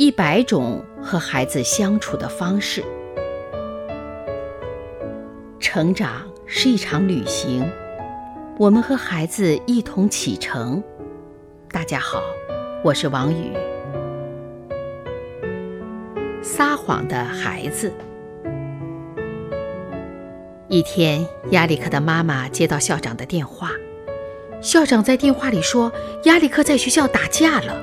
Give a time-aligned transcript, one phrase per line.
[0.00, 2.82] 一百种和孩子相处的方式。
[5.58, 7.70] 成长是一场旅行，
[8.56, 10.82] 我们和孩子一同启程。
[11.70, 12.22] 大家好，
[12.82, 13.52] 我是王宇。
[16.40, 17.92] 撒谎的孩子。
[20.68, 23.72] 一天，亚历克的妈妈接到校长的电话，
[24.62, 25.92] 校长在电话里说，
[26.24, 27.76] 亚历克在学校打架了，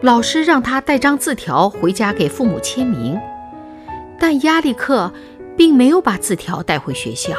[0.00, 3.18] 老师让他带张字条回家给父母签名，
[4.16, 5.12] 但亚历克
[5.56, 7.34] 并没有把字条带回学校。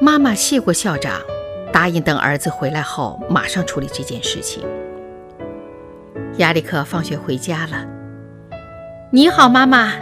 [0.00, 1.20] 妈妈谢过校长，
[1.70, 4.64] 答应等儿子回来后马上处理这件事情。
[6.38, 7.84] 亚历克放学回家了。
[9.10, 9.92] 你好，妈妈。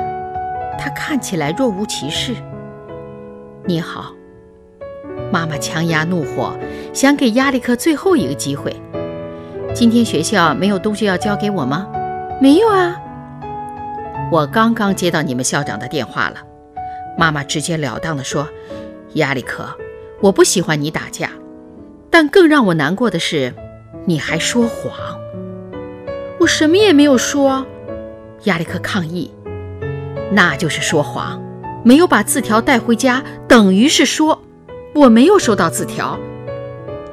[0.78, 2.36] 他看起来若无其事。
[3.64, 4.14] 你好，
[5.33, 6.56] 妈妈强压怒火，
[6.92, 8.73] 想给亚历克最后一个机会。
[9.79, 11.87] 今天学校没有东西要交给我吗？
[12.41, 12.99] 没有啊。
[14.33, 16.37] 我刚刚接到你们校长的电话了。
[17.19, 18.49] 妈妈直截了当地说
[19.17, 19.69] ：“亚历克，
[20.23, 21.29] 我不喜欢你打架，
[22.11, 23.53] 但更让我难过的是，
[24.07, 24.95] 你还说谎。”
[26.41, 27.67] 我什么也没有说，
[28.45, 29.31] 亚历克抗议。
[30.33, 31.39] 那就是说谎，
[31.85, 34.41] 没有把字条带回家，等于是说
[34.95, 36.19] 我没有收到字条。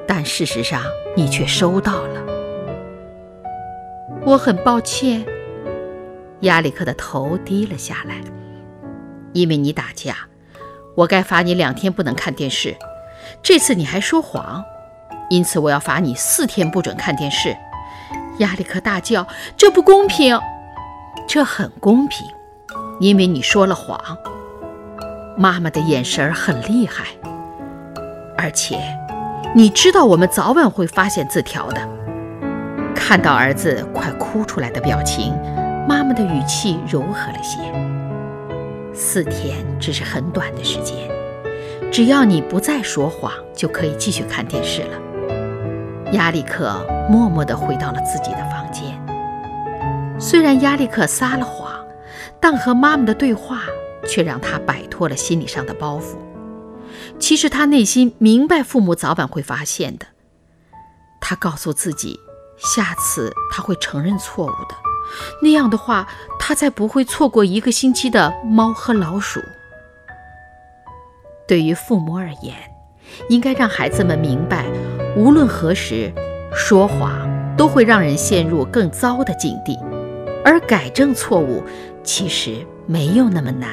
[0.07, 0.81] 但事实上，
[1.17, 2.23] 你却收到了。
[4.25, 5.25] 我很抱歉。
[6.41, 8.15] 亚历克的头低了下来。
[9.33, 10.15] 因为你打架，
[10.95, 12.75] 我该罚你两天不能看电视。
[13.41, 14.63] 这次你还说谎，
[15.29, 17.57] 因此我要罚你四天不准看电视。
[18.37, 20.39] 亚历克大叫：“这不公平！”
[21.27, 22.27] 这很公平，
[22.99, 23.99] 因为你说了谎。
[25.35, 27.05] 妈妈的眼神很厉害，
[28.37, 28.79] 而且
[29.55, 32.02] 你知道我们早晚会发现字条的。
[33.05, 35.33] 看到儿子快哭出来的表情，
[35.85, 37.59] 妈妈的语气柔和了些。
[38.93, 41.11] 四天只是很短的时间，
[41.91, 46.11] 只要你不再说谎，就可以继续看电视了。
[46.13, 48.97] 亚历克默默地回到了自己的房间。
[50.17, 51.85] 虽然亚历克撒了谎，
[52.39, 53.63] 但和妈妈的对话
[54.07, 56.15] 却让他摆脱了心理上的包袱。
[57.19, 60.05] 其实他内心明白，父母早晚会发现的。
[61.19, 62.19] 他告诉自己，
[62.63, 64.75] 下次他会承认错误的。
[65.41, 66.07] 那样的话，
[66.39, 69.39] 他才不会错过一个星期的猫和老鼠。
[71.47, 72.55] 对于父母而言，
[73.29, 74.65] 应该让孩子们明白。
[75.15, 76.11] 无论何时，
[76.55, 79.77] 说谎都会让人陷入更糟的境地，
[80.43, 81.61] 而改正错误
[82.03, 83.69] 其实没有那么难。